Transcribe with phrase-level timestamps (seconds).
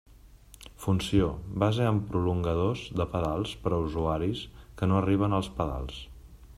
[0.85, 1.27] Funció:
[1.63, 4.43] base amb prolongadors de pedals per a usuaris
[4.81, 6.01] que no arriben als pedals.